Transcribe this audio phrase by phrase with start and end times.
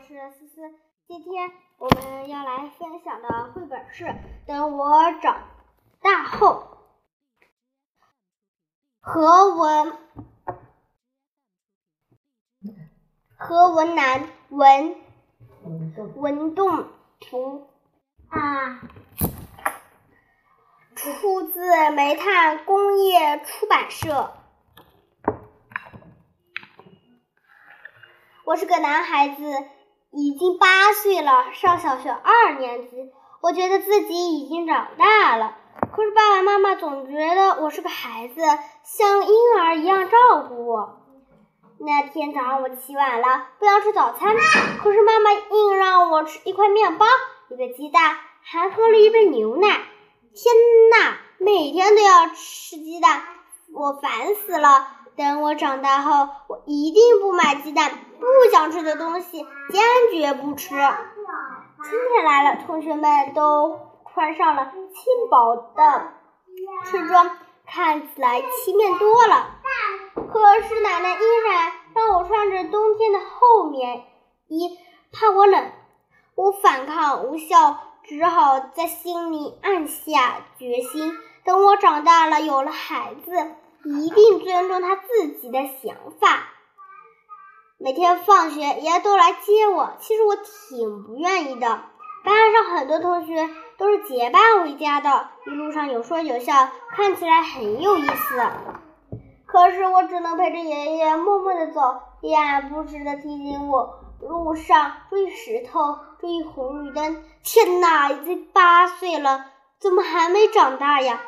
[0.00, 0.62] 我是思思。
[1.06, 4.04] 今天我们要来分享的绘本是
[4.46, 5.46] 《等我长
[6.00, 6.78] 大后》，
[8.98, 9.98] 何文
[13.36, 14.96] 何文南文
[16.14, 16.88] 文动
[17.20, 17.68] 图
[18.30, 18.80] 啊，
[20.94, 24.32] 出自煤炭工业出版社。
[28.46, 29.42] 我是个男孩子，
[30.12, 33.10] 已经八岁了，上小学二年级。
[33.40, 35.56] 我觉得自己已经长大了，
[35.94, 38.40] 可是爸爸妈妈总觉得我是个孩子，
[38.82, 40.16] 像婴儿一样照
[40.48, 41.00] 顾我。
[41.78, 44.36] 那天早上我起晚了，不想吃早餐，
[44.82, 47.06] 可是妈妈硬让我吃一块面包、
[47.48, 49.68] 一个鸡蛋，还喝了一杯牛奶。
[49.68, 50.54] 天
[50.92, 53.22] 呐，每天都要吃鸡蛋，
[53.72, 54.86] 我烦死了。
[55.16, 57.90] 等我长大后，我一定不买鸡蛋。
[58.18, 59.82] 不想吃的东西，坚
[60.12, 60.68] 决不吃。
[60.68, 63.80] 春天来了，同学们都
[64.12, 66.12] 穿上了轻薄的
[66.84, 67.30] 春装，
[67.66, 69.56] 看起来体面多了。
[70.14, 74.04] 可是奶奶依然让我穿着冬天的厚棉
[74.48, 74.78] 衣，
[75.12, 75.72] 怕我冷。
[76.34, 81.12] 我反抗无效，只好在心里暗下决心：
[81.44, 83.32] 等我长大了，有了孩子。
[83.84, 86.48] 一定尊重他自己的想法。
[87.78, 89.94] 每天放学，爷爷都来接我。
[90.00, 91.80] 其实我挺不愿意的。
[92.22, 98.46] 班上很多同学都是结伴回家的，一路上有说有笑，看起来很有意思。
[99.46, 101.80] 可是我只能陪着爷爷默默地走，
[102.20, 107.24] 爷爷不时地提醒我路上注意石头，注意红绿灯。
[107.42, 109.46] 天哪，已经八岁了，
[109.80, 111.22] 怎么还没长大呀？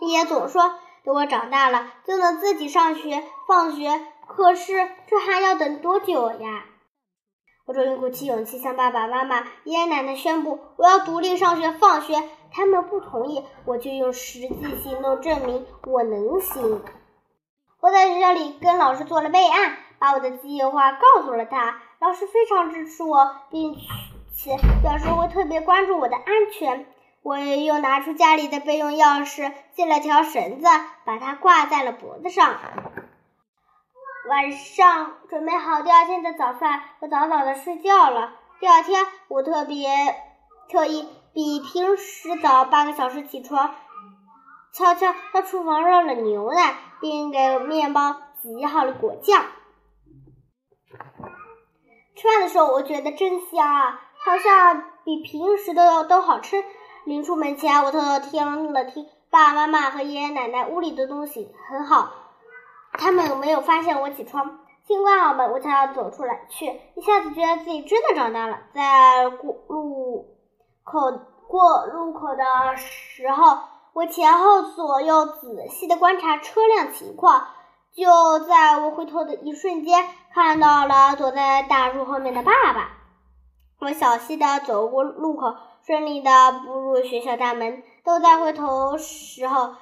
[0.00, 0.74] 爷爷总说。
[1.06, 4.04] 等我长大了，就能自己上学、放学。
[4.26, 4.72] 可是
[5.06, 6.64] 这还要等多久呀？
[7.64, 12.16] 我终于鼓起勇气向爸爸妈妈、爷爷奶奶宣布，我要独立上学、放学。
[12.52, 16.82] 他们不同意，我就用实际行动证明我能行。
[17.80, 21.82] 我在学校里跟老师做了备案，把我的计划告诉了他。
[22.00, 23.76] 老师非常支持我，并
[24.36, 26.84] 且表示会特别关注我的安全。
[27.26, 30.68] 我又拿出家里的备用钥匙，系了条绳子，
[31.04, 32.54] 把它挂在了脖子上。
[34.28, 38.34] 晚上准备好第二天的早饭，我早早的睡觉了。
[38.60, 39.88] 第二天，我特别
[40.70, 43.74] 特意比平时早半个小时起床，
[44.72, 49.46] 悄悄到厨房热了牛奶，并给面包挤好了果酱。
[52.14, 56.62] 吃饭的时候，我觉得真香啊，好像比平时的都好吃。
[57.06, 62.10] 临出门前，我偷偷听了听爸爸妈妈和爷爷奶奶屋里的东西，很好，
[62.94, 64.58] 他们没有发现我起床。
[64.88, 68.58] 先关好门，我才要走出来去，一下子觉得自己真的长大了。
[68.74, 70.36] 在过路
[70.82, 71.00] 口
[71.46, 73.56] 过路口的时候，
[73.92, 77.46] 我前后左右仔细的观察车辆情况。
[77.94, 82.90] 就在我回头的一瞬间，看到了躲在大树后面的爸爸。
[83.78, 85.54] 我小心的走过路口。
[85.86, 86.30] 顺利的
[86.66, 89.76] 步入学校大门，都在回头时候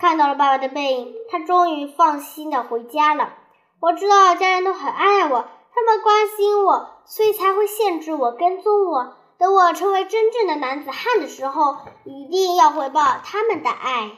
[0.00, 1.14] 看到了爸爸的背影。
[1.30, 3.34] 他终于放心的回家了。
[3.80, 9.14] 我知道家人都很爱我，他们关心我，所以才会限制我、跟踪我。
[9.38, 14.10] 等我成为真正的男子汉的时候，一定要回报他们的爱。